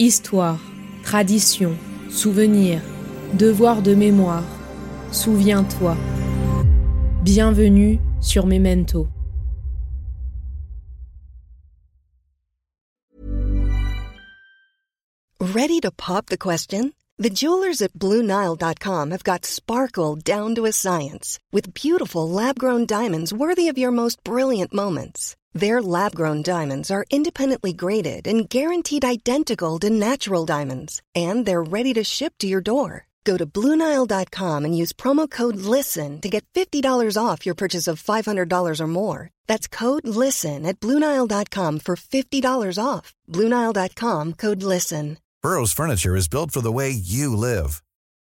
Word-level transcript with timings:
Histoire, 0.00 0.58
tradition, 1.04 1.78
souvenir, 2.10 2.82
devoir 3.34 3.80
de 3.80 3.94
mémoire. 3.94 4.42
Souviens-toi. 5.12 5.96
Bienvenue 7.22 8.00
sur 8.20 8.44
Memento. 8.44 9.06
Ready 15.38 15.78
to 15.78 15.92
pop 15.92 16.26
the 16.26 16.36
question? 16.36 16.92
The 17.18 17.30
jewelers 17.30 17.80
at 17.80 17.92
BlueNile.com 17.92 19.12
have 19.12 19.22
got 19.22 19.46
sparkle 19.46 20.16
down 20.16 20.56
to 20.56 20.66
a 20.66 20.72
science 20.72 21.38
with 21.52 21.72
beautiful 21.72 22.28
lab 22.28 22.58
grown 22.58 22.84
diamonds 22.84 23.32
worthy 23.32 23.68
of 23.68 23.78
your 23.78 23.92
most 23.92 24.18
brilliant 24.24 24.74
moments. 24.74 25.36
Their 25.54 25.80
lab 25.80 26.16
grown 26.16 26.42
diamonds 26.42 26.90
are 26.90 27.06
independently 27.10 27.72
graded 27.72 28.26
and 28.26 28.48
guaranteed 28.50 29.04
identical 29.04 29.78
to 29.78 29.88
natural 29.88 30.44
diamonds, 30.44 31.00
and 31.14 31.46
they're 31.46 31.62
ready 31.62 31.94
to 31.94 32.02
ship 32.02 32.34
to 32.40 32.48
your 32.48 32.60
door. 32.60 33.06
Go 33.24 33.36
to 33.36 33.46
Bluenile.com 33.46 34.64
and 34.64 34.76
use 34.76 34.92
promo 34.92 35.30
code 35.30 35.56
LISTEN 35.56 36.20
to 36.20 36.28
get 36.28 36.44
$50 36.54 37.16
off 37.16 37.46
your 37.46 37.54
purchase 37.54 37.86
of 37.86 38.02
$500 38.02 38.80
or 38.80 38.86
more. 38.86 39.30
That's 39.46 39.68
code 39.68 40.06
LISTEN 40.06 40.66
at 40.66 40.78
Bluenile.com 40.80 41.78
for 41.78 41.96
$50 41.96 42.78
off. 42.82 43.14
Bluenile.com 43.30 44.32
code 44.34 44.62
LISTEN. 44.62 45.18
Burrow's 45.42 45.72
furniture 45.72 46.16
is 46.16 46.28
built 46.28 46.50
for 46.52 46.62
the 46.62 46.72
way 46.72 46.90
you 46.90 47.36
live. 47.36 47.83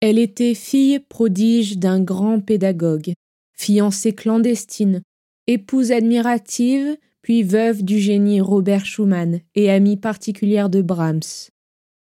Elle 0.00 0.18
était 0.18 0.54
fille 0.54 1.00
prodige 1.00 1.78
d'un 1.78 2.00
grand 2.00 2.40
pédagogue, 2.40 3.14
fiancée 3.54 4.12
clandestine, 4.12 5.02
épouse 5.48 5.90
admirative, 5.90 6.96
puis 7.22 7.42
veuve 7.42 7.82
du 7.82 7.98
génie 7.98 8.40
Robert 8.40 8.86
Schumann 8.86 9.40
et 9.56 9.70
amie 9.70 9.96
particulière 9.96 10.70
de 10.70 10.82
Brahms. 10.82 11.50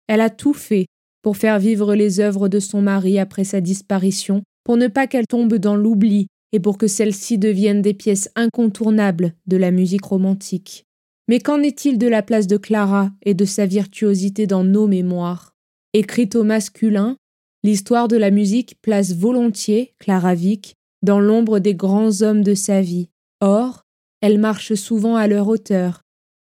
Elle 0.07 0.21
a 0.21 0.31
tout 0.31 0.55
fait 0.55 0.87
pour 1.23 1.37
faire 1.37 1.59
vivre 1.59 1.95
les 1.95 2.21
œuvres 2.21 2.49
de 2.49 2.61
son 2.61 2.83
mari 2.83 3.19
après 3.19 3.45
sa 3.45 3.61
disparition, 3.61 4.43
pour 4.65 4.77
ne 4.77 4.89
pas 4.89 5.07
qu'elles 5.07 5.27
tombent 5.27 5.59
dans 5.59 5.77
l'oubli 5.77 6.27
et 6.53 6.61
pour 6.61 6.79
que 6.79 6.87
celles-ci 6.87 7.39
deviennent 7.39 7.83
des 7.83 7.95
pièces 7.95 8.31
incontournables 8.37 9.35
de 9.47 9.57
la 9.57 9.71
musique 9.71 10.05
romantique. 10.05 10.85
Mais 11.29 11.41
qu'en 11.41 11.63
est-il 11.63 11.99
de 11.99 12.09
la 12.09 12.23
place 12.23 12.47
de 12.47 12.57
Clara 12.57 13.11
et 13.23 13.35
de 13.35 13.45
sa 13.45 13.67
virtuosité 13.67 14.47
dans 14.47 14.65
nos 14.65 14.87
mémoires? 14.87 15.55
Écrite 15.95 16.37
au 16.37 16.45
masculin, 16.45 17.17
l'histoire 17.63 18.09
de 18.09 18.17
la 18.17 18.31
musique 18.31 18.77
place 18.83 19.13
volontiers 19.15 19.95
Clara 19.99 20.35
Vick 20.35 20.75
dans 21.03 21.21
l'ombre 21.21 21.59
des 21.59 21.75
grands 21.75 22.23
hommes 22.23 22.43
de 22.43 22.55
sa 22.55 22.81
vie. 22.81 23.09
Or, 23.41 23.85
elle 24.21 24.39
marche 24.39 24.75
souvent 24.75 25.17
à 25.17 25.27
leur 25.27 25.49
hauteur, 25.49 26.03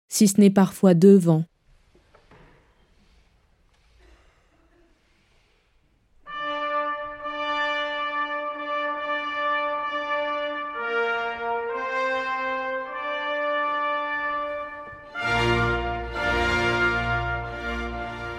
si 0.08 0.28
ce 0.28 0.39
n'est 0.39 0.50
parfois 0.50 0.94
devant. 0.94 1.44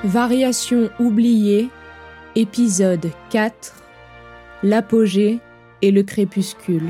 Variation 0.04 0.88
oubliée, 1.00 1.69
épisode 2.36 3.10
4 3.30 3.72
L'apogée 4.62 5.41
et 5.80 5.91
le 5.91 6.02
crépuscule. 6.02 6.84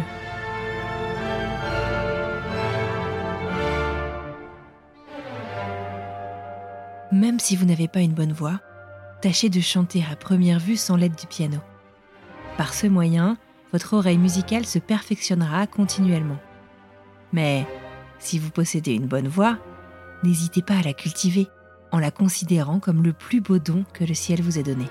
Même 7.12 7.38
si 7.38 7.54
vous 7.54 7.64
n'avez 7.64 7.86
pas 7.86 8.00
une 8.00 8.12
bonne 8.12 8.32
voix, 8.32 8.58
tâchez 9.22 9.48
de 9.48 9.60
chanter 9.60 10.04
à 10.10 10.16
première 10.16 10.58
vue 10.58 10.74
sans 10.74 10.96
l'aide 10.96 11.14
du 11.14 11.28
piano. 11.28 11.58
Par 12.56 12.74
ce 12.74 12.88
moyen, 12.88 13.38
votre 13.72 13.94
oreille 13.94 14.18
musicale 14.18 14.66
se 14.66 14.80
perfectionnera 14.80 15.68
continuellement. 15.68 16.40
Mais 17.32 17.64
si 18.18 18.40
vous 18.40 18.50
possédez 18.50 18.94
une 18.94 19.06
bonne 19.06 19.28
voix, 19.28 19.58
n'hésitez 20.24 20.62
pas 20.62 20.78
à 20.78 20.82
la 20.82 20.92
cultiver 20.92 21.46
en 21.92 22.00
la 22.00 22.10
considérant 22.10 22.80
comme 22.80 23.04
le 23.04 23.12
plus 23.12 23.40
beau 23.40 23.60
don 23.60 23.84
que 23.92 24.02
le 24.02 24.14
ciel 24.14 24.42
vous 24.42 24.58
ait 24.58 24.64
donné. 24.64 24.86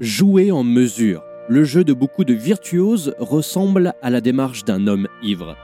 Jouer 0.00 0.52
en 0.52 0.62
mesure. 0.62 1.22
Le 1.48 1.64
jeu 1.64 1.82
de 1.82 1.94
beaucoup 1.94 2.24
de 2.24 2.34
virtuoses 2.34 3.14
ressemble 3.18 3.94
à 4.02 4.10
la 4.10 4.20
démarche 4.20 4.64
d'un 4.64 4.88
homme 4.88 5.08
ivre. 5.22 5.56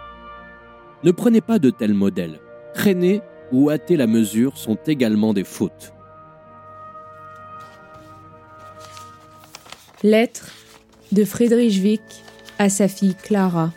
Ne 1.04 1.10
prenez 1.10 1.43
pas 1.43 1.59
de 1.59 1.69
tels 1.69 1.93
modèles. 1.93 2.41
Traîner 2.72 3.20
ou 3.50 3.69
hâter 3.69 3.97
la 3.97 4.06
mesure 4.06 4.56
sont 4.56 4.78
également 4.87 5.34
des 5.34 5.44
fautes. 5.44 5.93
Lettre 10.03 10.49
de 11.12 11.26
Friedrich 11.26 11.82
Wick 11.82 12.00
à 12.59 12.70
sa 12.70 12.88
fille 12.88 13.14
Clara, 13.14 13.70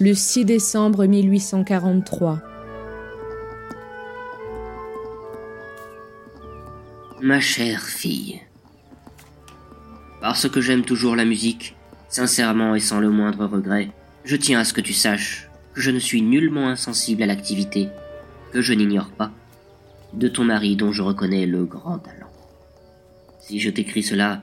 le 0.00 0.14
6 0.14 0.46
décembre 0.46 1.04
1843. 1.04 2.40
Ma 7.20 7.40
chère 7.40 7.82
fille, 7.82 8.40
parce 10.22 10.48
que 10.48 10.60
j'aime 10.60 10.84
toujours 10.84 11.16
la 11.16 11.24
musique, 11.24 11.74
sincèrement 12.08 12.76
et 12.76 12.80
sans 12.80 13.00
le 13.00 13.10
moindre 13.10 13.44
regret, 13.44 13.90
je 14.24 14.36
tiens 14.36 14.60
à 14.60 14.64
ce 14.64 14.72
que 14.72 14.80
tu 14.80 14.92
saches 14.92 15.50
que 15.74 15.80
je 15.80 15.90
ne 15.90 15.98
suis 15.98 16.22
nullement 16.22 16.68
insensible 16.68 17.24
à 17.24 17.26
l'activité, 17.26 17.88
que 18.52 18.60
je 18.60 18.72
n'ignore 18.72 19.10
pas, 19.10 19.32
de 20.14 20.28
ton 20.28 20.44
mari 20.44 20.76
dont 20.76 20.92
je 20.92 21.02
reconnais 21.02 21.44
le 21.44 21.64
grand 21.64 21.98
talent. 21.98 22.30
Si 23.40 23.58
je 23.58 23.68
t'écris 23.68 24.04
cela, 24.04 24.42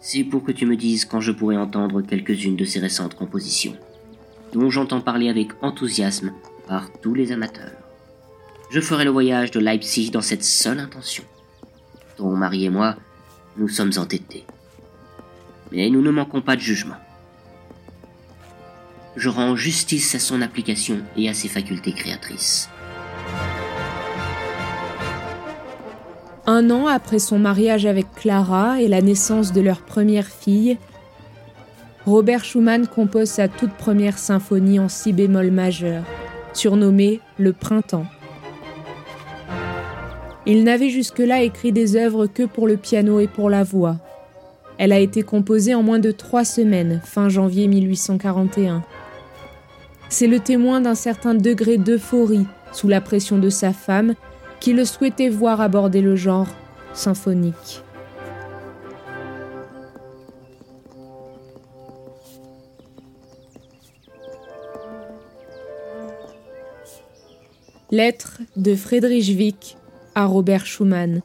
c'est 0.00 0.24
pour 0.24 0.42
que 0.42 0.50
tu 0.50 0.66
me 0.66 0.76
dises 0.76 1.04
quand 1.04 1.20
je 1.20 1.30
pourrai 1.30 1.56
entendre 1.56 2.02
quelques-unes 2.02 2.56
de 2.56 2.64
ses 2.64 2.80
récentes 2.80 3.14
compositions, 3.14 3.76
dont 4.52 4.70
j'entends 4.70 5.00
parler 5.00 5.28
avec 5.28 5.52
enthousiasme 5.62 6.32
par 6.66 6.90
tous 7.00 7.14
les 7.14 7.30
amateurs. 7.30 7.78
Je 8.70 8.80
ferai 8.80 9.04
le 9.04 9.10
voyage 9.10 9.52
de 9.52 9.60
Leipzig 9.60 10.10
dans 10.10 10.20
cette 10.20 10.42
seule 10.42 10.80
intention. 10.80 11.22
Ton 12.16 12.34
mari 12.34 12.64
et 12.64 12.70
moi, 12.70 12.96
nous 13.56 13.68
sommes 13.68 13.92
entêtés 13.98 14.44
mais 15.72 15.90
nous 15.90 16.02
ne 16.02 16.10
manquons 16.10 16.40
pas 16.40 16.56
de 16.56 16.60
jugement. 16.60 16.96
Je 19.16 19.28
rends 19.28 19.54
justice 19.56 20.14
à 20.14 20.18
son 20.18 20.42
application 20.42 20.98
et 21.16 21.28
à 21.28 21.34
ses 21.34 21.48
facultés 21.48 21.92
créatrices. 21.92 22.68
Un 26.46 26.70
an 26.70 26.86
après 26.86 27.18
son 27.18 27.38
mariage 27.38 27.86
avec 27.86 28.06
Clara 28.16 28.80
et 28.80 28.88
la 28.88 29.00
naissance 29.00 29.52
de 29.52 29.60
leur 29.60 29.80
première 29.80 30.26
fille, 30.26 30.76
Robert 32.06 32.44
Schumann 32.44 32.86
compose 32.86 33.30
sa 33.30 33.48
toute 33.48 33.72
première 33.72 34.18
symphonie 34.18 34.78
en 34.78 34.90
si 34.90 35.14
bémol 35.14 35.50
majeur, 35.50 36.04
surnommée 36.52 37.20
Le 37.38 37.54
Printemps. 37.54 38.04
Il 40.44 40.64
n'avait 40.64 40.90
jusque-là 40.90 41.40
écrit 41.42 41.72
des 41.72 41.96
œuvres 41.96 42.26
que 42.26 42.42
pour 42.42 42.66
le 42.66 42.76
piano 42.76 43.20
et 43.20 43.26
pour 43.26 43.48
la 43.48 43.62
voix, 43.62 43.96
elle 44.78 44.92
a 44.92 44.98
été 44.98 45.22
composée 45.22 45.74
en 45.74 45.82
moins 45.82 45.98
de 45.98 46.10
trois 46.10 46.44
semaines, 46.44 47.00
fin 47.04 47.28
janvier 47.28 47.68
1841. 47.68 48.82
C'est 50.08 50.26
le 50.26 50.40
témoin 50.40 50.80
d'un 50.80 50.94
certain 50.94 51.34
degré 51.34 51.76
d'euphorie 51.76 52.46
sous 52.72 52.88
la 52.88 53.00
pression 53.00 53.38
de 53.38 53.50
sa 53.50 53.72
femme 53.72 54.14
qui 54.60 54.72
le 54.72 54.84
souhaitait 54.84 55.28
voir 55.28 55.60
aborder 55.60 56.00
le 56.00 56.16
genre 56.16 56.48
symphonique. 56.92 57.82
Lettre 67.90 68.40
de 68.56 68.74
Friedrich 68.74 69.36
Wick 69.36 69.76
à 70.16 70.26
Robert 70.26 70.66
Schumann, 70.66 71.22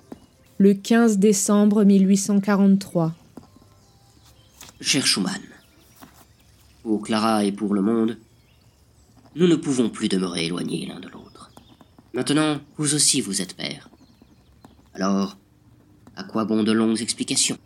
le 0.59 0.73
15 0.75 1.17
décembre 1.17 1.83
1843. 1.83 3.13
Cher 4.81 5.05
Schumann, 5.05 5.41
Pour 6.83 7.01
Clara 7.01 7.43
et 7.43 7.51
pour 7.51 7.73
le 7.73 7.81
monde, 7.81 8.17
nous 9.35 9.45
ne 9.45 9.57
pouvons 9.57 9.89
plus 9.89 10.07
demeurer 10.07 10.45
éloignés 10.45 10.85
l'un 10.85 11.01
de 11.01 11.09
l'autre. 11.09 11.51
Maintenant, 12.13 12.61
vous 12.77 12.95
aussi 12.95 13.19
vous 13.19 13.41
êtes 13.41 13.57
père. 13.57 13.89
Alors, 14.93 15.37
à 16.15 16.23
quoi 16.23 16.45
bon 16.45 16.63
de 16.63 16.71
longues 16.71 17.01
explications? 17.01 17.57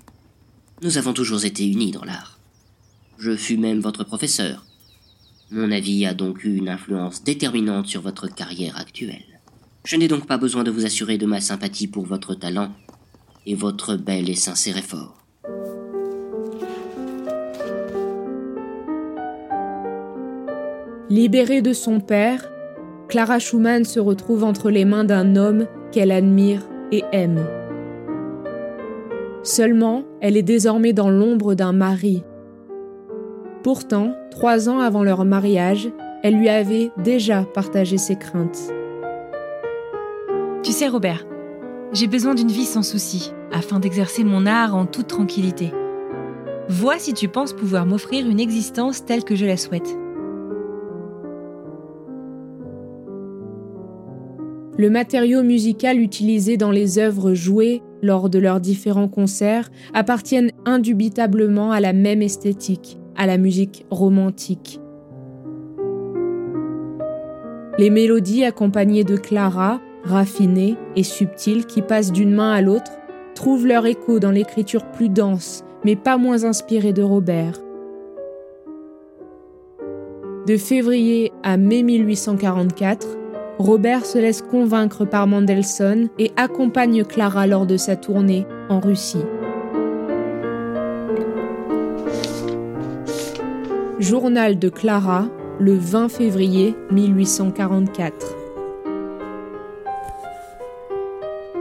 Nous 0.82 0.98
avons 0.98 1.14
toujours 1.14 1.46
été 1.46 1.68
unis 1.68 1.92
dans 1.92 2.04
l'art. 2.04 2.40
Je 3.20 3.36
fus 3.36 3.58
même 3.58 3.80
votre 3.80 4.04
professeur. 4.04 4.66
Mon 5.52 5.72
avis 5.72 6.08
a 6.08 6.16
donc 6.16 6.44
eu 6.44 6.56
une 6.56 6.68
influence 6.68 7.24
déterminante 7.24 7.86
sur 7.86 8.02
votre 8.02 8.28
carrière 8.28 8.76
actuelle. 8.76 9.40
Je 9.86 9.98
n'ai 9.98 10.08
donc 10.08 10.26
pas 10.26 10.40
besoin 10.40 10.64
de 10.64 10.72
vous 10.72 10.86
assurer 10.86 11.20
de 11.20 11.28
ma 11.28 11.42
sympathie 11.42 11.88
pour 11.88 12.08
votre 12.08 12.34
talent 12.34 12.74
et 13.46 13.54
votre 13.54 13.98
bel 13.98 14.32
et 14.32 14.36
sincère 14.36 14.78
effort. 14.78 15.23
Libérée 21.10 21.62
de 21.62 21.74
son 21.74 22.00
père, 22.00 22.50
Clara 23.10 23.38
Schumann 23.38 23.84
se 23.84 24.00
retrouve 24.00 24.46
entre 24.46 24.70
les 24.70 24.86
mains 24.86 25.04
d'un 25.04 25.36
homme 25.36 25.68
qu'elle 25.92 26.12
admire 26.12 26.62
et 26.94 27.04
aime. 27.12 27.46
Seulement, 29.44 30.04
elle 30.22 30.38
est 30.38 30.44
désormais 30.44 30.94
dans 30.94 31.10
l'ombre 31.10 31.56
d'un 31.56 31.74
mari. 31.74 32.24
Pourtant, 33.64 34.16
trois 34.32 34.70
ans 34.70 34.80
avant 34.80 35.04
leur 35.04 35.26
mariage, 35.26 35.92
elle 36.24 36.38
lui 36.38 36.48
avait 36.48 36.92
déjà 37.04 37.44
partagé 37.54 37.98
ses 37.98 38.16
craintes. 38.16 38.72
Tu 40.64 40.72
sais, 40.72 40.88
Robert, 40.88 41.26
j'ai 41.92 42.08
besoin 42.08 42.34
d'une 42.34 42.52
vie 42.52 42.64
sans 42.64 42.82
souci, 42.82 43.34
afin 43.52 43.80
d'exercer 43.80 44.24
mon 44.24 44.46
art 44.46 44.74
en 44.74 44.86
toute 44.86 45.08
tranquillité. 45.08 45.74
Vois 46.70 46.98
si 46.98 47.14
tu 47.14 47.28
penses 47.28 47.52
pouvoir 47.52 47.86
m'offrir 47.86 48.26
une 48.26 48.40
existence 48.40 49.04
telle 49.04 49.26
que 49.26 49.36
je 49.36 49.46
la 49.46 49.58
souhaite. 49.58 49.98
Le 54.76 54.90
matériau 54.90 55.44
musical 55.44 56.00
utilisé 56.00 56.58
dans 56.58 56.72
les 56.72 56.98
œuvres 56.98 57.36
jouées 57.36 57.84
lors 58.02 58.30
de 58.30 58.40
leurs 58.40 58.60
différents 58.60 59.08
concerts 59.08 59.70
appartiennent 59.94 60.52
indubitablement 60.66 61.72
à 61.72 61.80
la 61.80 61.94
même 61.94 62.24
esthétique, 62.24 62.98
à 63.16 63.28
la 63.28 63.38
musique 63.38 63.86
romantique. 63.92 64.80
Les 67.78 67.92
mélodies 67.92 68.46
accompagnées 68.46 69.04
de 69.04 69.16
Clara, 69.16 69.80
raffinées 70.04 70.76
et 70.96 71.04
subtiles 71.04 71.66
qui 71.66 71.84
passent 71.84 72.12
d'une 72.12 72.34
main 72.34 72.52
à 72.52 72.62
l'autre, 72.62 72.92
trouvent 73.36 73.68
leur 73.68 73.86
écho 73.86 74.20
dans 74.20 74.32
l'écriture 74.32 74.92
plus 74.92 75.10
dense, 75.10 75.64
mais 75.86 75.96
pas 75.96 76.18
moins 76.18 76.46
inspirée 76.46 76.94
de 76.94 77.04
Robert. 77.04 77.60
De 80.48 80.58
février 80.58 81.32
à 81.44 81.58
mai 81.58 81.84
1844, 81.84 83.23
Robert 83.60 84.06
se 84.06 84.18
laisse 84.18 84.42
convaincre 84.42 85.06
par 85.06 85.28
Mendelssohn 85.28 86.10
et 86.18 86.32
accompagne 86.36 87.04
Clara 87.04 87.46
lors 87.46 87.66
de 87.66 87.78
sa 87.78 87.96
tournée 87.96 88.48
en 88.70 88.80
Russie. 88.80 89.24
Journal 94.00 94.58
de 94.58 94.70
Clara, 94.70 95.28
le 95.60 95.76
20 95.76 96.10
février 96.10 96.76
1844. 96.92 98.36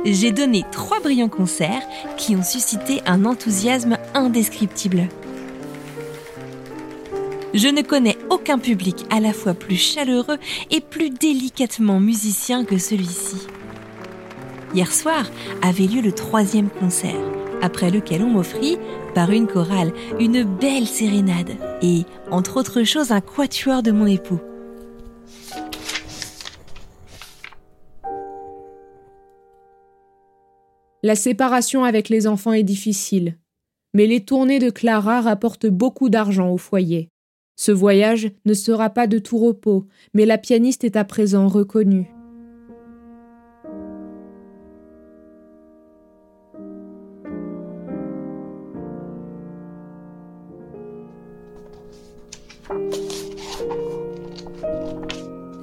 J'ai 0.05 0.33
donné 0.33 0.65
trois 0.73 0.99
brillants 0.99 1.29
concerts 1.29 1.83
qui 2.17 2.35
ont 2.35 2.43
suscité 2.43 3.03
un 3.07 3.25
enthousiasme 3.25 3.99
indescriptible. 4.15 5.09
Je 7.55 7.69
ne 7.69 7.83
connais 7.83 8.17
aucun 8.33 8.59
public 8.59 9.05
à 9.11 9.21
la 9.21 9.35
fois 9.35 9.53
plus 9.53 9.77
chaleureux 9.77 10.39
et 10.71 10.81
plus 10.81 11.11
délicatement 11.11 12.01
musicien 12.01 12.65
que 12.65 12.79
celui-ci. 12.79 13.47
Hier 14.75 14.91
soir 14.91 15.31
avait 15.61 15.87
lieu 15.87 16.01
le 16.01 16.13
troisième 16.13 16.71
concert, 16.71 17.21
après 17.61 17.91
lequel 17.91 18.23
on 18.23 18.31
m'offrit, 18.31 18.79
par 19.15 19.31
une 19.31 19.47
chorale, 19.47 19.93
une 20.19 20.45
belle 20.45 20.87
sérénade 20.87 21.51
et, 21.83 22.05
entre 22.31 22.59
autres 22.59 22.85
choses, 22.85 23.13
un 23.13 23.21
quatuor 23.21 23.83
de 23.83 23.91
mon 23.91 24.07
époux. 24.07 24.41
La 31.03 31.17
séparation 31.17 31.85
avec 31.85 32.09
les 32.09 32.27
enfants 32.27 32.55
est 32.55 32.63
difficile, 32.63 33.37
mais 33.93 34.07
les 34.07 34.25
tournées 34.25 34.61
de 34.61 34.71
Clara 34.71 35.21
rapportent 35.21 35.67
beaucoup 35.67 36.09
d'argent 36.09 36.49
au 36.49 36.57
foyer. 36.57 37.12
Ce 37.57 37.73
voyage 37.73 38.31
ne 38.45 38.55
sera 38.55 38.91
pas 38.91 39.07
de 39.07 39.19
tout 39.19 39.39
repos, 39.39 39.87
mais 40.15 40.27
la 40.27 40.39
pianiste 40.39 40.85
est 40.85 40.97
à 40.97 41.05
présent 41.05 41.49
reconnue. 41.49 42.11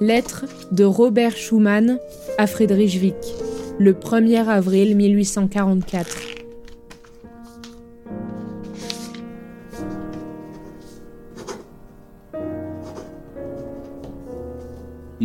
Lettre 0.00 0.46
de 0.72 0.84
Robert 0.84 1.36
Schumann 1.36 1.98
à 2.38 2.46
Friedrich 2.46 2.98
Wick, 3.02 3.14
le 3.78 3.92
1er 3.92 4.46
avril 4.46 4.96
1844. 4.96 6.29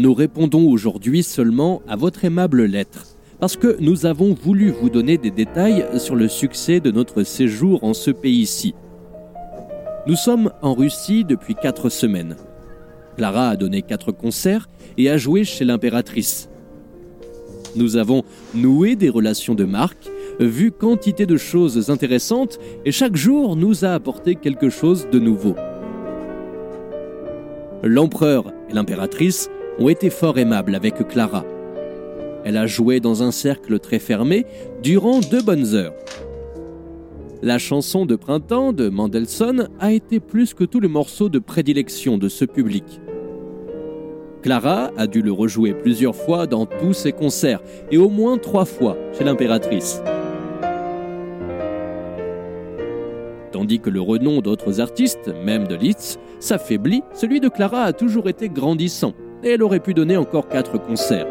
Nous 0.06 0.14
répondons 0.14 0.70
aujourd'hui 0.70 1.24
seulement 1.24 1.82
à 1.88 1.96
votre 1.96 2.26
aimable 2.26 2.66
lettre, 2.66 3.08
parce 3.40 3.58
que 3.58 3.76
nous 3.80 4.06
avons 4.06 4.36
voulu 4.36 4.70
vous 4.70 4.92
donner 4.92 5.18
des 5.18 5.32
détails 5.32 5.84
sur 5.98 6.16
le 6.16 6.28
succès 6.28 6.80
de 6.80 6.92
notre 6.92 7.24
séjour 7.24 7.84
en 7.84 7.96
ce 7.96 8.12
pays-ci. 8.12 8.76
Nous 10.06 10.16
sommes 10.16 10.52
en 10.62 10.76
Russie 10.76 11.26
depuis 11.26 11.56
quatre 11.56 11.90
semaines. 11.90 12.36
Clara 13.18 13.50
a 13.50 13.56
donné 13.56 13.82
quatre 13.82 14.12
concerts 14.12 14.70
et 15.00 15.10
a 15.10 15.18
joué 15.18 15.44
chez 15.44 15.66
l'impératrice. 15.66 16.50
Nous 17.76 17.98
avons 17.98 18.22
noué 18.54 18.96
des 18.96 19.10
relations 19.10 19.56
de 19.56 19.66
marque, 19.66 20.08
vu 20.40 20.72
quantité 20.72 21.26
de 21.26 21.36
choses 21.36 21.90
intéressantes 21.90 22.60
et 22.86 22.92
chaque 22.92 23.16
jour 23.16 23.56
nous 23.56 23.86
a 23.86 23.96
apporté 23.96 24.36
quelque 24.36 24.70
chose 24.70 25.08
de 25.12 25.18
nouveau. 25.18 25.56
L'empereur 27.82 28.54
et 28.70 28.74
l'impératrice 28.74 29.50
ont 29.80 29.90
été 29.90 30.10
fort 30.10 30.38
aimables 30.38 30.76
avec 30.76 31.08
Clara. 31.08 31.46
Elle 32.44 32.58
a 32.58 32.68
joué 32.68 33.00
dans 33.00 33.24
un 33.24 33.32
cercle 33.32 33.80
très 33.80 34.00
fermé 34.00 34.46
durant 34.84 35.20
deux 35.20 35.42
bonnes 35.42 35.74
heures. 35.74 35.96
La 37.42 37.58
chanson 37.58 38.06
de 38.06 38.16
printemps 38.16 38.72
de 38.72 38.90
Mendelssohn 38.90 39.68
a 39.80 39.92
été 39.92 40.20
plus 40.20 40.54
que 40.54 40.64
tout 40.64 40.80
le 40.80 40.88
morceau 40.88 41.30
de 41.30 41.40
prédilection 41.40 42.18
de 42.18 42.30
ce 42.30 42.46
public. 42.46 42.86
Clara 44.42 44.92
a 44.96 45.08
dû 45.08 45.22
le 45.22 45.32
rejouer 45.32 45.74
plusieurs 45.74 46.16
fois 46.16 46.46
dans 46.46 46.68
tous 46.68 46.94
ses 46.94 47.12
concerts 47.12 47.62
et 47.92 47.98
au 47.98 48.10
moins 48.10 48.38
trois 48.38 48.66
fois 48.66 48.96
chez 49.18 49.24
l'impératrice. 49.24 50.02
Tandis 53.52 53.80
que 53.80 53.90
le 53.90 54.02
renom 54.02 54.42
d'autres 54.42 54.82
artistes, 54.82 55.32
même 55.44 55.68
de 55.68 55.76
Liszt, 55.76 56.20
s'affaiblit, 56.40 57.02
celui 57.14 57.40
de 57.40 57.50
Clara 57.50 57.84
a 57.84 57.94
toujours 57.94 58.30
été 58.30 58.50
grandissant 58.50 59.14
et 59.46 59.52
elle 59.52 59.64
aurait 59.64 59.80
pu 59.80 59.94
donner 59.94 60.18
encore 60.18 60.50
quatre 60.50 60.78
concerts. 60.78 61.28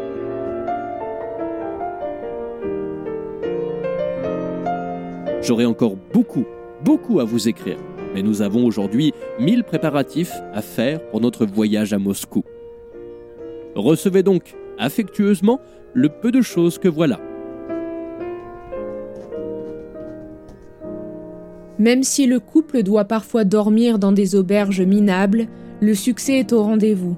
J'aurais 5.43 5.65
encore 5.65 5.95
beaucoup, 6.11 6.45
beaucoup 6.83 7.19
à 7.19 7.25
vous 7.25 7.47
écrire, 7.47 7.77
mais 8.15 8.23
nous 8.23 8.41
avons 8.41 8.65
aujourd'hui 8.65 9.13
mille 9.39 9.63
préparatifs 9.63 10.33
à 10.53 10.61
faire 10.61 10.99
pour 11.09 11.21
notre 11.21 11.45
voyage 11.45 11.93
à 11.93 11.99
Moscou. 11.99 12.43
Recevez 13.75 14.23
donc 14.23 14.55
affectueusement 14.79 15.59
le 15.93 16.09
peu 16.09 16.31
de 16.31 16.41
choses 16.41 16.79
que 16.79 16.87
voilà. 16.87 17.19
Même 21.77 22.03
si 22.03 22.25
le 22.25 22.39
couple 22.39 22.83
doit 22.83 23.03
parfois 23.03 23.43
dormir 23.43 23.99
dans 23.99 24.13
des 24.13 24.35
auberges 24.35 24.81
minables, 24.81 25.47
le 25.81 25.93
succès 25.93 26.39
est 26.39 26.53
au 26.53 26.63
rendez-vous. 26.63 27.17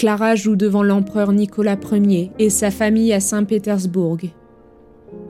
Clara 0.00 0.34
joue 0.34 0.56
devant 0.56 0.82
l'empereur 0.82 1.30
Nicolas 1.30 1.76
Ier 1.92 2.30
et 2.38 2.48
sa 2.48 2.70
famille 2.70 3.12
à 3.12 3.20
Saint-Pétersbourg. 3.20 4.16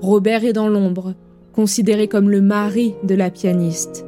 Robert 0.00 0.44
est 0.44 0.52
dans 0.52 0.68
l'ombre, 0.68 1.16
considéré 1.52 2.06
comme 2.06 2.30
le 2.30 2.40
mari 2.40 2.94
de 3.02 3.16
la 3.16 3.30
pianiste. 3.30 4.06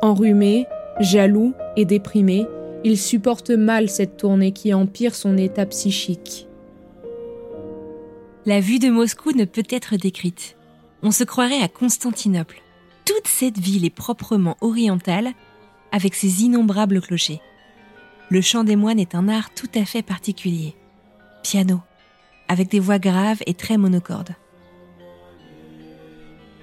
Enrhumé, 0.00 0.66
jaloux 1.00 1.54
et 1.74 1.84
déprimé, 1.84 2.46
il 2.84 2.98
supporte 2.98 3.50
mal 3.50 3.88
cette 3.88 4.16
tournée 4.18 4.52
qui 4.52 4.72
empire 4.72 5.16
son 5.16 5.36
état 5.36 5.66
psychique. 5.66 6.46
La 8.46 8.60
vue 8.60 8.78
de 8.78 8.90
Moscou 8.90 9.32
ne 9.32 9.44
peut 9.44 9.66
être 9.70 9.96
décrite. 9.96 10.56
On 11.02 11.10
se 11.10 11.24
croirait 11.24 11.62
à 11.64 11.66
Constantinople. 11.66 12.62
Toute 13.04 13.26
cette 13.26 13.58
ville 13.58 13.84
est 13.84 13.90
proprement 13.90 14.56
orientale 14.60 15.30
avec 15.90 16.14
ses 16.14 16.44
innombrables 16.44 17.00
clochers. 17.00 17.40
Le 18.32 18.40
chant 18.40 18.62
des 18.62 18.76
moines 18.76 19.00
est 19.00 19.16
un 19.16 19.26
art 19.26 19.52
tout 19.54 19.70
à 19.74 19.84
fait 19.84 20.02
particulier. 20.02 20.76
Piano, 21.42 21.80
avec 22.46 22.70
des 22.70 22.78
voix 22.78 23.00
graves 23.00 23.42
et 23.44 23.54
très 23.54 23.76
monocordes. 23.76 24.36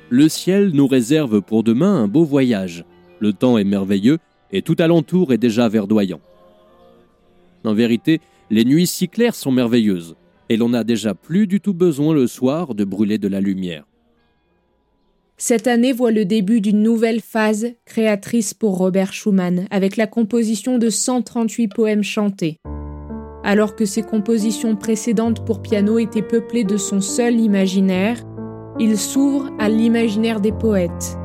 Le 0.09 0.29
ciel 0.29 0.71
nous 0.74 0.88
réserve 0.88 1.41
pour 1.41 1.63
demain 1.63 2.03
un 2.03 2.07
beau 2.07 2.24
voyage. 2.24 2.86
Le 3.19 3.33
temps 3.33 3.57
est 3.57 3.65
merveilleux 3.65 4.19
et 4.53 4.62
tout 4.62 4.77
alentour 4.79 5.33
est 5.33 5.38
déjà 5.38 5.67
verdoyant. 5.67 6.21
En 7.65 7.74
vérité, 7.74 8.21
les 8.50 8.63
nuits 8.63 8.88
si 8.88 9.09
claires 9.09 9.36
sont 9.36 9.51
merveilleuses, 9.51 10.15
et 10.47 10.55
l'on 10.55 10.69
n'a 10.69 10.86
déjà 10.86 11.13
plus 11.15 11.47
du 11.47 11.59
tout 11.59 11.74
besoin 11.74 12.13
le 12.13 12.27
soir 12.27 12.75
de 12.75 12.86
brûler 12.86 13.17
de 13.17 13.27
la 13.27 13.41
lumière. 13.41 13.83
Cette 15.39 15.67
année 15.67 15.94
voit 15.94 16.10
le 16.10 16.25
début 16.25 16.62
d'une 16.62 16.82
nouvelle 16.82 17.22
phase 17.22 17.67
créatrice 17.86 18.56
pour 18.56 18.75
Robert 18.75 19.13
Schumann, 19.13 19.67
avec 19.70 19.96
la 19.96 20.08
composition 20.08 20.79
de 20.79 20.89
138 20.89 21.67
poèmes 21.67 22.03
chantés. 22.03 22.58
Alors 23.44 23.75
que 23.75 23.86
ses 23.86 24.01
compositions 24.01 24.75
précédentes 24.75 25.46
pour 25.46 25.62
piano 25.62 26.00
étaient 26.00 26.24
peuplées 26.24 26.63
de 26.63 26.77
son 26.77 27.01
seul 27.01 27.39
imaginaire, 27.39 28.24
il 28.79 28.98
s'ouvre 28.98 29.51
à 29.60 29.70
l'imaginaire 29.70 30.41
des 30.41 30.51
poètes. 30.51 31.20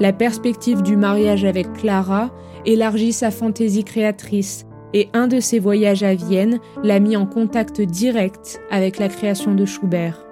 La 0.00 0.12
perspective 0.12 0.82
du 0.82 0.96
mariage 0.96 1.44
avec 1.44 1.72
Clara 1.72 2.32
élargit 2.66 3.12
sa 3.12 3.30
fantaisie 3.30 3.84
créatrice 3.84 4.66
et 4.92 5.08
un 5.12 5.28
de 5.28 5.38
ses 5.38 5.60
voyages 5.60 6.02
à 6.02 6.16
Vienne 6.16 6.58
l'a 6.82 6.98
mis 6.98 7.16
en 7.16 7.26
contact 7.26 7.80
direct 7.80 8.60
avec 8.72 8.98
la 8.98 9.08
création 9.08 9.54
de 9.54 9.64
Schubert. 9.64 10.26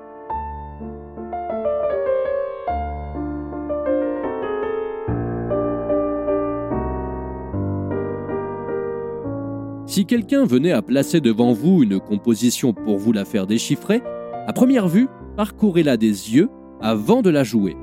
Si 9.98 10.06
quelqu'un 10.06 10.44
venait 10.44 10.70
à 10.70 10.80
placer 10.80 11.20
devant 11.20 11.52
vous 11.52 11.82
une 11.82 11.98
composition 11.98 12.72
pour 12.72 12.98
vous 12.98 13.10
la 13.10 13.24
faire 13.24 13.48
déchiffrer, 13.48 14.00
à 14.46 14.52
première 14.52 14.86
vue, 14.86 15.08
parcourez-la 15.36 15.96
des 15.96 16.06
yeux 16.06 16.48
avant 16.80 17.20
de 17.20 17.30
la 17.30 17.42
jouer. 17.42 17.76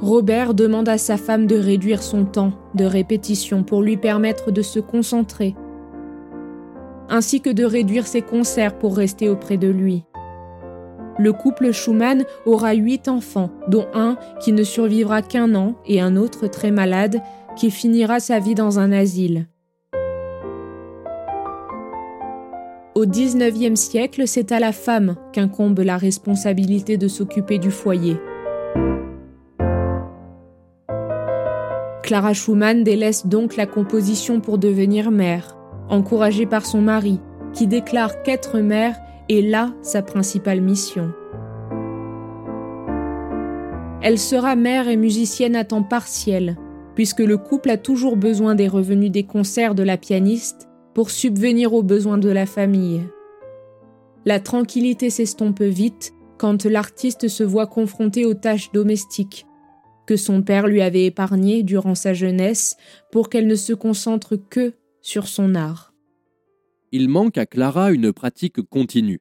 Robert 0.00 0.54
demande 0.54 0.88
à 0.88 0.96
sa 0.96 1.18
femme 1.18 1.46
de 1.46 1.56
réduire 1.56 2.02
son 2.02 2.24
temps 2.24 2.54
de 2.74 2.86
répétition 2.86 3.62
pour 3.62 3.82
lui 3.82 3.98
permettre 3.98 4.52
de 4.52 4.62
se 4.62 4.80
concentrer, 4.80 5.54
ainsi 7.10 7.42
que 7.42 7.50
de 7.50 7.64
réduire 7.64 8.06
ses 8.06 8.22
concerts 8.22 8.78
pour 8.78 8.96
rester 8.96 9.28
auprès 9.28 9.58
de 9.58 9.68
lui. 9.68 10.02
Le 11.18 11.34
couple 11.34 11.72
Schumann 11.72 12.24
aura 12.46 12.72
huit 12.72 13.06
enfants, 13.06 13.50
dont 13.68 13.86
un 13.92 14.16
qui 14.40 14.52
ne 14.52 14.62
survivra 14.62 15.20
qu'un 15.20 15.54
an 15.54 15.74
et 15.84 16.00
un 16.00 16.16
autre 16.16 16.46
très 16.46 16.70
malade 16.70 17.20
qui 17.56 17.70
finira 17.70 18.20
sa 18.20 18.38
vie 18.38 18.54
dans 18.54 18.78
un 18.78 18.92
asile. 18.92 19.46
Au 22.94 23.06
XIXe 23.06 23.78
siècle, 23.80 24.24
c'est 24.26 24.52
à 24.52 24.60
la 24.60 24.72
femme 24.72 25.16
qu'incombe 25.32 25.80
la 25.80 25.96
responsabilité 25.96 26.98
de 26.98 27.08
s'occuper 27.08 27.58
du 27.58 27.70
foyer. 27.70 28.16
Clara 32.02 32.34
Schumann 32.34 32.84
délaisse 32.84 33.26
donc 33.26 33.56
la 33.56 33.64
composition 33.66 34.40
pour 34.40 34.58
devenir 34.58 35.10
mère, 35.10 35.56
encouragée 35.88 36.46
par 36.46 36.66
son 36.66 36.82
mari, 36.82 37.18
qui 37.54 37.66
déclare 37.66 38.22
qu'être 38.22 38.58
mère 38.58 38.96
est 39.28 39.40
là 39.40 39.72
sa 39.80 40.02
principale 40.02 40.60
mission. 40.60 41.12
Elle 44.02 44.18
sera 44.18 44.56
mère 44.56 44.88
et 44.88 44.96
musicienne 44.96 45.56
à 45.56 45.64
temps 45.64 45.84
partiel, 45.84 46.56
puisque 46.94 47.20
le 47.20 47.38
couple 47.38 47.70
a 47.70 47.76
toujours 47.76 48.16
besoin 48.16 48.54
des 48.54 48.68
revenus 48.68 49.10
des 49.10 49.24
concerts 49.24 49.74
de 49.74 49.82
la 49.82 49.96
pianiste 49.96 50.68
pour 50.94 51.10
subvenir 51.10 51.72
aux 51.72 51.82
besoins 51.82 52.18
de 52.18 52.28
la 52.28 52.46
famille. 52.46 53.02
La 54.24 54.40
tranquillité 54.40 55.10
s'estompe 55.10 55.62
vite 55.62 56.12
quand 56.38 56.64
l'artiste 56.64 57.28
se 57.28 57.42
voit 57.44 57.66
confronté 57.66 58.24
aux 58.24 58.34
tâches 58.34 58.72
domestiques, 58.72 59.46
que 60.06 60.16
son 60.16 60.42
père 60.42 60.66
lui 60.66 60.82
avait 60.82 61.06
épargné 61.06 61.62
durant 61.62 61.94
sa 61.94 62.14
jeunesse 62.14 62.76
pour 63.10 63.30
qu'elle 63.30 63.46
ne 63.46 63.54
se 63.54 63.72
concentre 63.72 64.36
que 64.36 64.74
sur 65.00 65.28
son 65.28 65.54
art. 65.54 65.92
Il 66.92 67.08
manque 67.08 67.38
à 67.38 67.46
Clara 67.46 67.90
une 67.90 68.12
pratique 68.12 68.60
continue. 68.62 69.20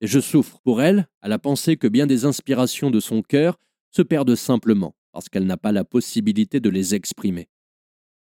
Et 0.00 0.06
je 0.06 0.20
souffre 0.20 0.60
pour 0.64 0.82
elle 0.82 1.06
à 1.22 1.28
la 1.28 1.38
pensée 1.38 1.76
que 1.76 1.86
bien 1.86 2.06
des 2.06 2.24
inspirations 2.24 2.90
de 2.90 3.00
son 3.00 3.22
cœur 3.22 3.58
se 3.90 4.02
perdent 4.02 4.34
simplement 4.34 4.94
parce 5.14 5.28
qu'elle 5.28 5.46
n'a 5.46 5.56
pas 5.56 5.70
la 5.70 5.84
possibilité 5.84 6.58
de 6.58 6.68
les 6.68 6.96
exprimer. 6.96 7.48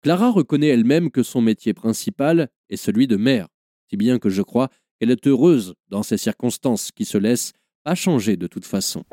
Clara 0.02 0.32
reconnaît 0.32 0.70
elle-même 0.70 1.12
que 1.12 1.22
son 1.22 1.40
métier 1.40 1.76
principal 1.76 2.50
est 2.72 2.78
celui 2.78 3.06
de 3.06 3.16
mère, 3.16 3.48
si 3.90 3.96
bien 3.96 4.18
que 4.18 4.30
je 4.30 4.42
crois 4.42 4.70
qu'elle 4.98 5.12
est 5.12 5.28
heureuse 5.28 5.76
dans 5.90 6.02
ces 6.02 6.18
circonstances 6.18 6.92
qui 6.92 7.06
se 7.06 7.20
laissent 7.20 7.54
pas 7.84 7.94
changer 7.94 8.38
de 8.38 8.48
toute 8.48 8.66
façon. 8.66 9.04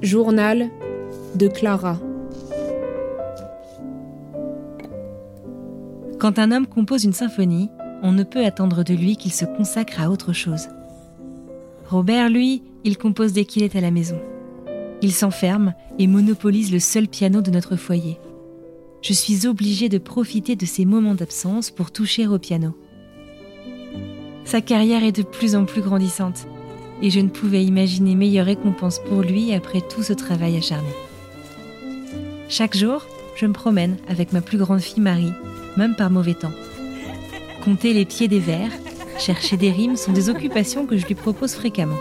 Journal 0.00 0.70
de 1.34 1.48
Clara. 1.48 2.00
Quand 6.20 6.38
un 6.38 6.52
homme 6.52 6.68
compose 6.68 7.02
une 7.02 7.12
symphonie, 7.12 7.68
on 8.02 8.12
ne 8.12 8.22
peut 8.22 8.44
attendre 8.44 8.84
de 8.84 8.94
lui 8.94 9.16
qu'il 9.16 9.32
se 9.32 9.44
consacre 9.44 10.00
à 10.00 10.08
autre 10.08 10.32
chose. 10.32 10.68
Robert, 11.92 12.30
lui, 12.30 12.62
il 12.84 12.96
compose 12.96 13.34
dès 13.34 13.44
qu'il 13.44 13.62
est 13.62 13.76
à 13.76 13.82
la 13.82 13.90
maison. 13.90 14.18
Il 15.02 15.12
s'enferme 15.12 15.74
et 15.98 16.06
monopolise 16.06 16.72
le 16.72 16.78
seul 16.78 17.06
piano 17.06 17.42
de 17.42 17.50
notre 17.50 17.76
foyer. 17.76 18.18
Je 19.02 19.12
suis 19.12 19.46
obligée 19.46 19.90
de 19.90 19.98
profiter 19.98 20.56
de 20.56 20.64
ces 20.64 20.86
moments 20.86 21.14
d'absence 21.14 21.70
pour 21.70 21.90
toucher 21.90 22.26
au 22.26 22.38
piano. 22.38 22.74
Sa 24.46 24.62
carrière 24.62 25.04
est 25.04 25.12
de 25.12 25.22
plus 25.22 25.54
en 25.54 25.66
plus 25.66 25.82
grandissante 25.82 26.46
et 27.02 27.10
je 27.10 27.20
ne 27.20 27.28
pouvais 27.28 27.62
imaginer 27.62 28.14
meilleure 28.14 28.46
récompense 28.46 28.98
pour 29.06 29.20
lui 29.20 29.52
après 29.52 29.82
tout 29.82 30.02
ce 30.02 30.14
travail 30.14 30.56
acharné. 30.56 30.88
Chaque 32.48 32.74
jour, 32.74 33.04
je 33.36 33.44
me 33.44 33.52
promène 33.52 33.98
avec 34.08 34.32
ma 34.32 34.40
plus 34.40 34.56
grande 34.56 34.80
fille 34.80 35.02
Marie, 35.02 35.34
même 35.76 35.94
par 35.94 36.10
mauvais 36.10 36.34
temps. 36.34 36.52
Compter 37.62 37.92
les 37.92 38.06
pieds 38.06 38.28
des 38.28 38.40
vers, 38.40 38.70
chercher 39.22 39.56
des 39.56 39.70
rimes 39.70 39.96
sont 39.96 40.12
des 40.12 40.28
occupations 40.28 40.84
que 40.84 40.96
je 40.96 41.06
lui 41.06 41.14
propose 41.14 41.54
fréquemment. 41.54 41.98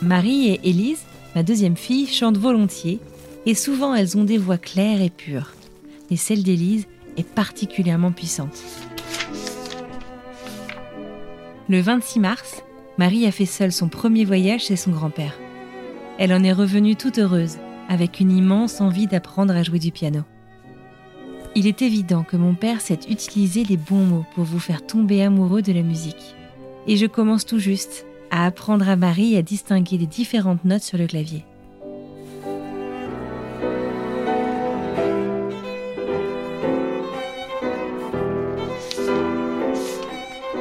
Marie 0.00 0.48
et 0.48 0.60
Élise, 0.64 1.02
ma 1.34 1.42
deuxième 1.42 1.76
fille, 1.76 2.06
chantent 2.06 2.38
volontiers 2.38 2.98
et 3.44 3.54
souvent 3.54 3.94
elles 3.94 4.16
ont 4.16 4.24
des 4.24 4.38
voix 4.38 4.56
claires 4.56 5.02
et 5.02 5.10
pures. 5.10 5.52
Et 6.10 6.16
celle 6.16 6.42
d'Élise 6.42 6.86
est 7.18 7.28
particulièrement 7.28 8.12
puissante. 8.12 8.62
Le 11.68 11.80
26 11.80 12.20
mars, 12.20 12.62
Marie 12.96 13.26
a 13.26 13.30
fait 13.30 13.44
seule 13.44 13.72
son 13.72 13.88
premier 13.88 14.24
voyage 14.24 14.64
chez 14.64 14.76
son 14.76 14.92
grand-père. 14.92 15.38
Elle 16.18 16.32
en 16.32 16.42
est 16.42 16.52
revenue 16.52 16.96
toute 16.96 17.18
heureuse, 17.18 17.58
avec 17.90 18.18
une 18.18 18.34
immense 18.34 18.80
envie 18.80 19.06
d'apprendre 19.06 19.54
à 19.54 19.62
jouer 19.62 19.78
du 19.78 19.92
piano. 19.92 20.22
Il 21.58 21.66
est 21.66 21.82
évident 21.82 22.22
que 22.22 22.36
mon 22.36 22.54
père 22.54 22.80
sait 22.80 23.00
utiliser 23.10 23.64
les 23.64 23.76
bons 23.76 24.04
mots 24.04 24.24
pour 24.36 24.44
vous 24.44 24.60
faire 24.60 24.86
tomber 24.86 25.24
amoureux 25.24 25.60
de 25.60 25.72
la 25.72 25.82
musique. 25.82 26.36
Et 26.86 26.96
je 26.96 27.06
commence 27.06 27.44
tout 27.44 27.58
juste 27.58 28.06
à 28.30 28.46
apprendre 28.46 28.88
à 28.88 28.94
Marie 28.94 29.36
à 29.36 29.42
distinguer 29.42 29.98
les 29.98 30.06
différentes 30.06 30.64
notes 30.64 30.84
sur 30.84 30.98
le 30.98 31.08
clavier. 31.08 31.44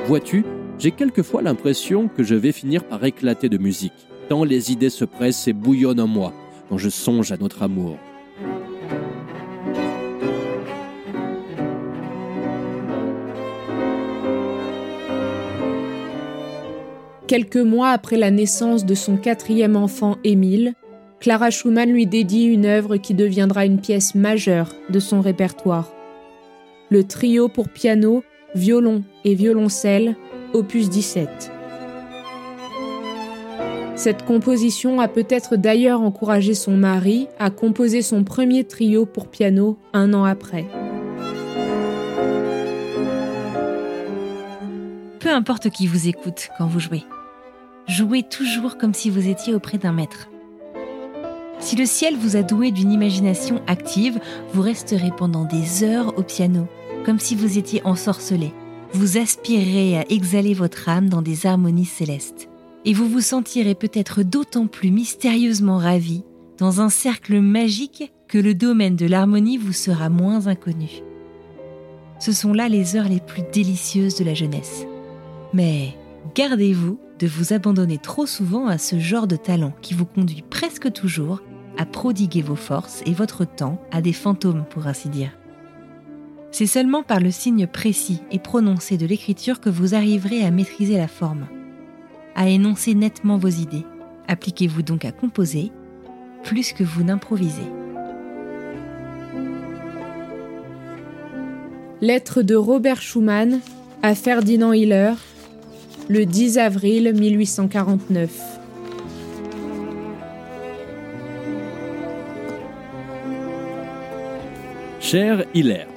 Vois-tu, 0.08 0.46
j'ai 0.80 0.90
quelquefois 0.90 1.44
l'impression 1.44 2.08
que 2.08 2.24
je 2.24 2.34
vais 2.34 2.52
finir 2.52 2.84
par 2.84 3.06
éclater 3.06 3.50
de 3.50 3.60
musique, 3.60 4.08
tant 4.30 4.44
les 4.44 4.72
idées 4.72 4.90
se 4.90 5.06
pressent 5.06 5.48
et 5.48 5.54
bouillonnent 5.54 6.02
en 6.02 6.08
moi 6.08 6.34
quand 6.70 6.80
je 6.80 6.90
songe 6.90 7.32
à 7.32 7.38
notre 7.38 7.62
amour. 7.62 8.00
Quelques 17.28 17.58
mois 17.58 17.90
après 17.90 18.16
la 18.16 18.32
naissance 18.32 18.86
de 18.86 18.96
son 18.96 19.18
quatrième 19.18 19.76
enfant 19.76 20.16
Émile, 20.24 20.76
Clara 21.20 21.50
Schumann 21.50 21.92
lui 21.92 22.06
dédie 22.06 22.46
une 22.46 22.66
œuvre 22.66 22.96
qui 22.96 23.14
deviendra 23.14 23.66
une 23.66 23.82
pièce 23.82 24.16
majeure 24.16 24.74
de 24.90 25.00
son 25.00 25.20
répertoire. 25.20 25.92
Le 26.90 27.04
trio 27.04 27.50
pour 27.50 27.68
piano, 27.68 28.24
violon 28.56 29.04
et 29.26 29.36
violoncelle 29.36 30.16
opus 30.54 30.90
17. 30.90 31.52
Cette 33.98 34.24
composition 34.24 35.02
a 35.02 35.10
peut-être 35.10 35.58
d'ailleurs 35.58 36.00
encouragé 36.00 36.54
son 36.54 36.78
mari 36.78 37.28
à 37.40 37.50
composer 37.50 38.02
son 38.04 38.24
premier 38.24 38.64
trio 38.64 39.06
pour 39.06 39.28
piano 39.28 39.78
un 39.92 40.14
an 40.14 40.24
après. 40.24 40.66
Peu 45.20 45.30
importe 45.30 45.70
qui 45.72 45.88
vous 45.88 46.08
écoute 46.08 46.48
quand 46.58 46.68
vous 46.68 46.80
jouez. 46.80 47.04
Jouez 47.88 48.24
toujours 48.24 48.78
comme 48.78 48.94
si 48.94 49.10
vous 49.10 49.30
étiez 49.30 49.54
auprès 49.54 49.78
d'un 49.78 49.94
maître. 49.94 50.30
Si 51.60 51.78
le 51.78 51.86
ciel 51.86 52.18
vous 52.18 52.36
a 52.36 52.44
doué 52.44 52.72
d'une 52.72 52.92
imagination 52.92 53.62
active, 53.66 54.20
vous 54.54 54.62
resterez 54.62 55.12
pendant 55.16 55.46
des 55.46 55.84
heures 55.84 56.18
au 56.18 56.24
piano, 56.24 56.68
comme 57.06 57.18
si 57.18 57.34
vous 57.36 57.58
étiez 57.58 57.82
ensorcelé. 57.86 58.54
Vous 58.92 59.18
aspirerez 59.18 59.98
à 59.98 60.06
exhaler 60.10 60.54
votre 60.54 60.90
âme 60.90 61.08
dans 61.08 61.22
des 61.22 61.46
harmonies 61.46 61.86
célestes. 61.86 62.50
Et 62.84 62.94
vous 62.94 63.08
vous 63.08 63.22
sentirez 63.22 63.74
peut-être 63.74 64.22
d'autant 64.22 64.68
plus 64.68 64.92
mystérieusement 64.92 65.78
ravi 65.78 66.24
dans 66.58 66.82
un 66.82 66.90
cercle 66.90 67.40
magique 67.40 68.12
que 68.28 68.38
le 68.38 68.54
domaine 68.54 68.96
de 68.96 69.06
l'harmonie 69.06 69.58
vous 69.58 69.74
sera 69.74 70.10
moins 70.10 70.48
inconnu. 70.48 71.02
Ce 72.20 72.34
sont 72.34 72.52
là 72.52 72.68
les 72.68 72.96
heures 72.96 73.10
les 73.10 73.20
plus 73.22 73.44
délicieuses 73.54 74.16
de 74.16 74.26
la 74.26 74.34
jeunesse. 74.34 74.86
Mais 75.54 75.96
gardez-vous 76.36 77.00
de 77.20 77.28
vous 77.28 77.54
abandonner 77.54 77.98
trop 77.98 78.26
souvent 78.26 78.68
à 78.68 78.78
ce 78.78 79.00
genre 79.00 79.28
de 79.28 79.36
talent 79.36 79.74
qui 79.82 79.94
vous 79.94 80.06
conduit 80.06 80.44
presque 80.50 80.92
toujours 80.92 81.42
à 81.78 81.86
prodiguer 81.86 82.42
vos 82.42 82.56
forces 82.56 83.02
et 83.06 83.14
votre 83.14 83.46
temps 83.46 83.82
à 83.92 84.02
des 84.02 84.14
fantômes, 84.14 84.66
pour 84.70 84.88
ainsi 84.88 85.10
dire. 85.10 85.32
C'est 86.52 86.66
seulement 86.66 87.04
par 87.04 87.20
le 87.20 87.32
signe 87.32 87.68
précis 87.68 88.22
et 88.32 88.40
prononcé 88.40 88.98
de 88.98 89.06
l'écriture 89.06 89.60
que 89.60 89.70
vous 89.70 89.94
arriverez 89.94 90.44
à 90.44 90.52
maîtriser 90.52 90.98
la 90.98 91.08
forme, 91.08 91.48
à 92.36 92.50
énoncer 92.50 92.96
nettement 92.96 93.38
vos 93.38 93.48
idées. 93.48 93.86
Appliquez-vous 94.28 94.82
donc 94.82 95.06
à 95.06 95.12
composer 95.12 95.72
plus 96.44 96.74
que 96.74 96.84
vous 96.84 97.04
n'improvisez. 97.04 97.68
Lettre 102.00 102.42
de 102.42 102.56
Robert 102.56 103.02
Schumann 103.02 103.60
à 104.04 104.16
Ferdinand 104.16 104.72
Hiller, 104.72 105.14
le 106.10 106.26
10 106.26 106.58
avril 106.58 107.14
1849. 107.14 108.60
Cher 115.02 115.46
Hilaire, 115.54 115.88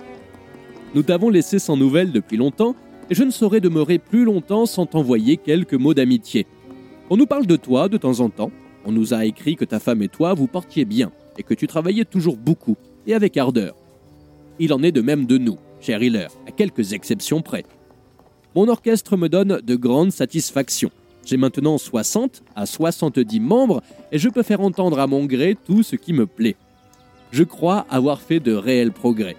nous 0.95 1.03
t'avons 1.03 1.31
laissé 1.31 1.61
sans 1.61 1.77
nouvelles 1.77 2.11
depuis 2.11 2.37
longtemps 2.37 2.75
et 3.09 3.15
je 3.15 3.23
ne 3.23 3.31
saurais 3.31 3.61
demeurer 3.61 3.99
plus 3.99 4.25
longtemps 4.25 4.67
sans 4.67 4.87
t'envoyer 4.87 5.37
quelques 5.37 5.75
mots 5.75 5.95
d'amitié. 5.95 6.47
On 7.09 7.17
nous 7.17 7.27
parle 7.27 7.47
de 7.47 7.57
toi 7.57 7.89
de 7.89 7.97
temps 7.97 8.19
en 8.21 8.31
temps. 8.31 8.51
On 8.85 8.93
nous 8.93 9.15
a 9.15 9.25
écrit 9.25 9.55
que 9.55 9.65
ta 9.65 9.79
femme 9.79 10.03
et 10.03 10.09
toi 10.09 10.35
vous 10.35 10.49
portiez 10.49 10.85
bien 10.85 11.13
et 11.39 11.45
que 11.45 11.55
tu 11.55 11.69
travaillais 11.69 12.05
toujours 12.05 12.37
beaucoup 12.37 12.77
et 13.07 13.15
avec 13.15 13.37
ardeur. 13.37 13.77
Il 14.59 14.73
en 14.73 14.83
est 14.83 14.93
de 14.93 15.03
même 15.03 15.27
de 15.27 15.39
nous, 15.39 15.59
cher 15.81 16.03
Hiller, 16.03 16.29
à 16.49 16.51
quelques 16.51 16.95
exceptions 16.95 17.43
près. 17.43 17.65
Mon 18.55 18.69
orchestre 18.69 19.17
me 19.17 19.29
donne 19.29 19.61
de 19.63 19.77
grandes 19.77 20.13
satisfactions. 20.13 20.91
J'ai 21.25 21.37
maintenant 21.37 21.79
60 21.79 22.43
à 22.57 22.67
70 22.67 23.41
membres 23.41 23.83
et 24.11 24.19
je 24.19 24.29
peux 24.29 24.43
faire 24.43 24.61
entendre 24.61 24.99
à 24.99 25.07
mon 25.07 25.27
gré 25.27 25.57
tout 25.67 25.83
ce 25.83 25.97
qui 25.97 26.13
me 26.13 26.27
plaît 26.27 26.57
je 27.33 27.45
crois 27.45 27.87
avoir 27.91 28.21
fait 28.21 28.41
de 28.41 28.53
réels 28.53 28.93
progrès. 28.93 29.37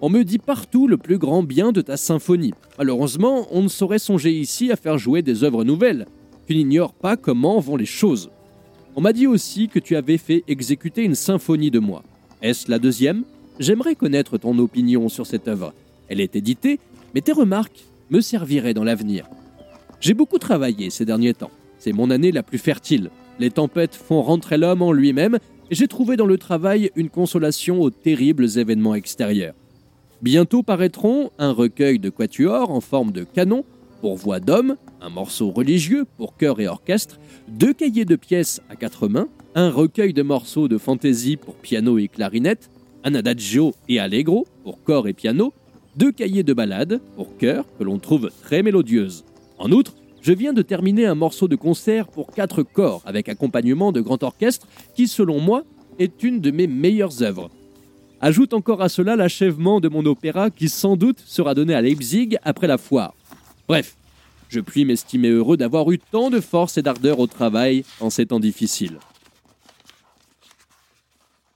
On 0.00 0.08
me 0.08 0.22
dit 0.22 0.38
partout 0.38 0.86
le 0.86 0.96
plus 0.96 1.18
grand 1.18 1.42
bien 1.42 1.72
de 1.72 1.80
ta 1.80 1.96
symphonie. 1.96 2.54
Malheureusement, 2.78 3.46
on 3.50 3.62
ne 3.62 3.68
saurait 3.68 3.98
songer 3.98 4.32
ici 4.32 4.70
à 4.70 4.76
faire 4.76 4.98
jouer 4.98 5.22
des 5.22 5.44
œuvres 5.44 5.64
nouvelles. 5.64 6.06
Tu 6.46 6.54
n'ignores 6.54 6.92
pas 6.92 7.16
comment 7.16 7.60
vont 7.60 7.76
les 7.76 7.86
choses. 7.86 8.30
On 8.96 9.00
m'a 9.00 9.12
dit 9.12 9.26
aussi 9.26 9.68
que 9.68 9.78
tu 9.78 9.96
avais 9.96 10.18
fait 10.18 10.44
exécuter 10.46 11.02
une 11.04 11.14
symphonie 11.14 11.70
de 11.70 11.78
moi. 11.78 12.02
Est-ce 12.42 12.70
la 12.70 12.78
deuxième? 12.78 13.24
J'aimerais 13.58 13.94
connaître 13.94 14.36
ton 14.36 14.58
opinion 14.58 15.08
sur 15.08 15.26
cette 15.26 15.48
œuvre. 15.48 15.72
Elle 16.08 16.20
est 16.20 16.36
éditée, 16.36 16.80
mais 17.14 17.20
tes 17.20 17.32
remarques 17.32 17.84
me 18.14 18.20
serviraient 18.20 18.74
dans 18.74 18.84
l'avenir. 18.84 19.28
J'ai 19.98 20.14
beaucoup 20.14 20.38
travaillé 20.38 20.88
ces 20.90 21.04
derniers 21.04 21.34
temps. 21.34 21.50
C'est 21.78 21.92
mon 21.92 22.10
année 22.10 22.30
la 22.30 22.44
plus 22.44 22.58
fertile. 22.58 23.10
Les 23.40 23.50
tempêtes 23.50 23.96
font 23.96 24.22
rentrer 24.22 24.56
l'homme 24.56 24.82
en 24.82 24.92
lui-même 24.92 25.38
j'ai 25.70 25.88
trouvé 25.88 26.16
dans 26.16 26.26
le 26.26 26.38
travail 26.38 26.90
une 26.94 27.10
consolation 27.10 27.80
aux 27.80 27.90
terribles 27.90 28.58
événements 28.58 28.94
extérieurs. 28.94 29.54
Bientôt 30.22 30.62
paraîtront 30.62 31.30
un 31.38 31.50
recueil 31.50 31.98
de 31.98 32.08
quatuors 32.10 32.70
en 32.70 32.80
forme 32.80 33.10
de 33.10 33.24
canon 33.24 33.64
pour 34.00 34.16
voix 34.16 34.38
d'homme, 34.38 34.76
un 35.00 35.08
morceau 35.08 35.50
religieux 35.50 36.04
pour 36.16 36.36
chœur 36.36 36.60
et 36.60 36.68
orchestre, 36.68 37.18
deux 37.48 37.72
cahiers 37.72 38.04
de 38.04 38.14
pièces 38.14 38.60
à 38.68 38.76
quatre 38.76 39.08
mains, 39.08 39.28
un 39.56 39.70
recueil 39.70 40.12
de 40.12 40.22
morceaux 40.22 40.68
de 40.68 40.78
fantaisie 40.78 41.36
pour 41.36 41.56
piano 41.56 41.98
et 41.98 42.08
clarinette, 42.08 42.70
un 43.02 43.14
adagio 43.14 43.74
et 43.88 43.98
allegro 43.98 44.46
pour 44.62 44.82
corps 44.82 45.08
et 45.08 45.14
piano, 45.14 45.52
deux 45.96 46.12
cahiers 46.12 46.42
de 46.42 46.52
ballades 46.52 47.00
pour 47.16 47.36
chœur 47.36 47.64
que 47.78 47.84
l'on 47.84 47.98
trouve 47.98 48.30
très 48.42 48.62
mélodieuses. 48.62 49.24
En 49.58 49.70
outre, 49.70 49.94
je 50.22 50.32
viens 50.32 50.52
de 50.52 50.62
terminer 50.62 51.06
un 51.06 51.14
morceau 51.14 51.48
de 51.48 51.56
concert 51.56 52.08
pour 52.08 52.32
quatre 52.32 52.62
corps 52.62 53.02
avec 53.04 53.28
accompagnement 53.28 53.92
de 53.92 54.00
grand 54.00 54.22
orchestre 54.22 54.66
qui, 54.94 55.06
selon 55.06 55.40
moi, 55.40 55.64
est 55.98 56.22
une 56.22 56.40
de 56.40 56.50
mes 56.50 56.66
meilleures 56.66 57.22
œuvres. 57.22 57.50
Ajoute 58.20 58.54
encore 58.54 58.80
à 58.80 58.88
cela 58.88 59.16
l'achèvement 59.16 59.80
de 59.80 59.88
mon 59.88 60.06
opéra 60.06 60.50
qui 60.50 60.68
sans 60.68 60.96
doute 60.96 61.22
sera 61.26 61.54
donné 61.54 61.74
à 61.74 61.82
Leipzig 61.82 62.36
après 62.42 62.66
la 62.66 62.78
foire. 62.78 63.14
Bref, 63.68 63.96
je 64.48 64.60
puis 64.60 64.84
m'estimer 64.84 65.28
heureux 65.28 65.56
d'avoir 65.56 65.90
eu 65.90 65.98
tant 65.98 66.30
de 66.30 66.40
force 66.40 66.78
et 66.78 66.82
d'ardeur 66.82 67.18
au 67.18 67.26
travail 67.26 67.84
en 68.00 68.08
ces 68.08 68.26
temps 68.26 68.40
difficiles. 68.40 68.98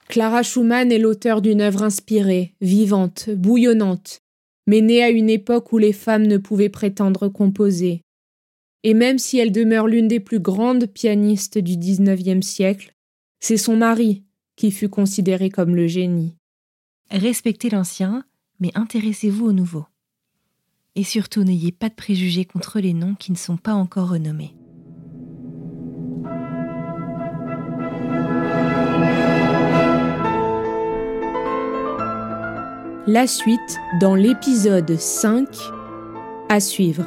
Clara 0.08 0.42
Schumann 0.42 0.90
est 0.90 0.98
l'auteur 0.98 1.42
d'une 1.42 1.60
œuvre 1.60 1.82
inspirée, 1.82 2.54
vivante, 2.60 3.28
bouillonnante, 3.30 4.20
mais 4.68 4.82
née 4.82 5.02
à 5.02 5.08
une 5.08 5.30
époque 5.30 5.72
où 5.72 5.78
les 5.78 5.94
femmes 5.94 6.26
ne 6.26 6.36
pouvaient 6.36 6.68
prétendre 6.68 7.28
composer, 7.28 8.02
et 8.84 8.92
même 8.92 9.18
si 9.18 9.38
elle 9.38 9.50
demeure 9.50 9.88
l'une 9.88 10.08
des 10.08 10.20
plus 10.20 10.40
grandes 10.40 10.86
pianistes 10.86 11.56
du 11.56 11.78
XIXe 11.78 12.46
siècle, 12.46 12.94
c'est 13.40 13.56
son 13.56 13.76
mari 13.76 14.24
qui 14.56 14.70
fut 14.70 14.90
considéré 14.90 15.48
comme 15.48 15.74
le 15.74 15.86
génie. 15.86 16.36
Respectez 17.10 17.70
l'ancien, 17.70 18.24
mais 18.60 18.70
intéressez-vous 18.74 19.46
au 19.46 19.52
nouveau. 19.52 19.86
Et 20.96 21.04
surtout 21.04 21.44
n'ayez 21.44 21.72
pas 21.72 21.88
de 21.88 21.94
préjugés 21.94 22.44
contre 22.44 22.78
les 22.78 22.92
noms 22.92 23.14
qui 23.14 23.32
ne 23.32 23.38
sont 23.38 23.56
pas 23.56 23.72
encore 23.72 24.10
renommés. 24.10 24.57
La 33.10 33.26
suite 33.26 33.80
dans 34.02 34.14
l'épisode 34.14 34.98
5 34.98 35.48
à 36.50 36.60
suivre. 36.60 37.04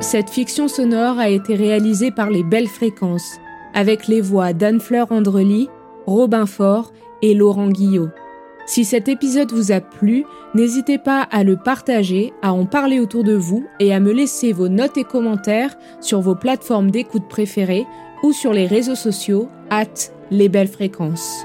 Cette 0.00 0.30
fiction 0.30 0.66
sonore 0.66 1.20
a 1.20 1.28
été 1.28 1.54
réalisée 1.54 2.10
par 2.10 2.28
les 2.28 2.42
Belles 2.42 2.66
Fréquences, 2.66 3.38
avec 3.72 4.08
les 4.08 4.20
voix 4.20 4.52
d'Anne-Fleur 4.52 5.12
Andrely, 5.12 5.68
Robin 6.06 6.46
Faure 6.46 6.92
et 7.22 7.34
Laurent 7.34 7.68
Guillot. 7.68 8.08
Si 8.66 8.84
cet 8.84 9.08
épisode 9.08 9.52
vous 9.52 9.72
a 9.72 9.80
plu, 9.80 10.24
n'hésitez 10.54 10.98
pas 10.98 11.22
à 11.30 11.42
le 11.42 11.56
partager, 11.56 12.32
à 12.42 12.52
en 12.52 12.64
parler 12.64 13.00
autour 13.00 13.24
de 13.24 13.34
vous 13.34 13.64
et 13.80 13.92
à 13.92 14.00
me 14.00 14.12
laisser 14.12 14.52
vos 14.52 14.68
notes 14.68 14.96
et 14.96 15.04
commentaires 15.04 15.76
sur 16.00 16.20
vos 16.20 16.36
plateformes 16.36 16.90
d'écoute 16.90 17.28
préférées 17.28 17.86
ou 18.22 18.32
sur 18.32 18.52
les 18.52 18.66
réseaux 18.66 18.94
sociaux, 18.94 19.48
at 19.70 20.12
les 20.30 20.48
belles 20.48 20.68
fréquences. 20.68 21.44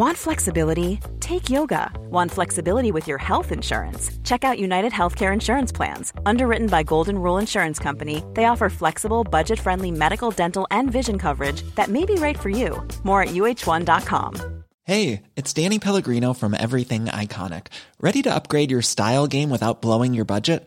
Want 0.00 0.16
flexibility? 0.16 0.98
Take 1.20 1.50
yoga. 1.50 1.92
Want 2.08 2.30
flexibility 2.30 2.90
with 2.90 3.06
your 3.06 3.18
health 3.18 3.52
insurance? 3.52 4.10
Check 4.24 4.44
out 4.44 4.58
United 4.58 4.92
Healthcare 4.92 5.30
Insurance 5.30 5.72
Plans. 5.72 6.14
Underwritten 6.24 6.68
by 6.68 6.84
Golden 6.84 7.18
Rule 7.18 7.36
Insurance 7.36 7.78
Company, 7.78 8.24
they 8.32 8.46
offer 8.46 8.70
flexible, 8.70 9.24
budget 9.24 9.60
friendly 9.60 9.90
medical, 9.90 10.30
dental, 10.30 10.66
and 10.70 10.90
vision 10.90 11.18
coverage 11.18 11.60
that 11.74 11.90
may 11.90 12.06
be 12.06 12.14
right 12.14 12.38
for 12.38 12.48
you. 12.48 12.82
More 13.04 13.24
at 13.24 13.34
uh1.com. 13.34 14.64
Hey, 14.84 15.22
it's 15.36 15.52
Danny 15.52 15.78
Pellegrino 15.78 16.32
from 16.32 16.54
Everything 16.54 17.04
Iconic. 17.04 17.66
Ready 18.00 18.22
to 18.22 18.34
upgrade 18.34 18.70
your 18.70 18.80
style 18.80 19.26
game 19.26 19.50
without 19.50 19.82
blowing 19.82 20.14
your 20.14 20.24
budget? 20.24 20.66